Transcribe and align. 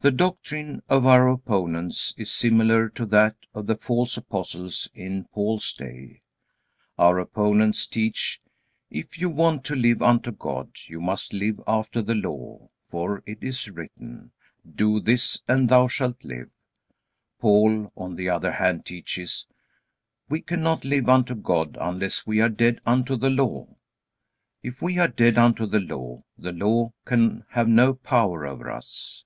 The 0.00 0.10
doctrine 0.10 0.82
of 0.86 1.06
our 1.06 1.26
opponents 1.30 2.12
is 2.18 2.30
similar 2.30 2.90
to 2.90 3.06
that 3.06 3.36
of 3.54 3.66
the 3.66 3.74
false 3.74 4.18
apostles 4.18 4.86
in 4.92 5.24
Paul's 5.32 5.72
day. 5.72 6.20
Our 6.98 7.18
opponents 7.20 7.86
teach, 7.86 8.38
"If 8.90 9.18
you 9.18 9.30
want 9.30 9.64
to 9.64 9.74
live 9.74 10.02
unto 10.02 10.30
God, 10.30 10.72
you 10.88 11.00
must 11.00 11.32
live 11.32 11.58
after 11.66 12.02
the 12.02 12.14
Law, 12.14 12.68
for 12.82 13.22
it 13.24 13.38
is 13.42 13.70
written, 13.70 14.32
Do 14.76 15.00
this 15.00 15.40
and 15.48 15.70
thou 15.70 15.88
shalt 15.88 16.22
live." 16.22 16.50
Paul, 17.40 17.90
on 17.96 18.16
the 18.16 18.28
other 18.28 18.52
hand, 18.52 18.84
teaches, 18.84 19.46
"We 20.28 20.42
cannot 20.42 20.84
live 20.84 21.08
unto 21.08 21.34
God 21.34 21.78
unless 21.80 22.26
we 22.26 22.42
are 22.42 22.50
dead 22.50 22.78
unto 22.84 23.16
the 23.16 23.30
Law." 23.30 23.74
If 24.62 24.82
we 24.82 24.98
are 24.98 25.08
dead 25.08 25.38
unto 25.38 25.64
the 25.64 25.80
Law, 25.80 26.18
the 26.36 26.52
Law 26.52 26.92
can 27.06 27.46
have 27.52 27.68
no 27.68 27.94
power 27.94 28.44
over 28.46 28.70
us. 28.70 29.24